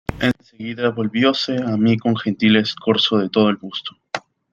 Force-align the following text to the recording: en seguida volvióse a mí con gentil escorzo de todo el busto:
en 0.19 0.33
seguida 0.43 0.89
volvióse 0.89 1.57
a 1.63 1.77
mí 1.77 1.95
con 1.95 2.17
gentil 2.17 2.55
escorzo 2.55 3.19
de 3.19 3.29
todo 3.29 3.51
el 3.51 3.57
busto: 3.57 3.95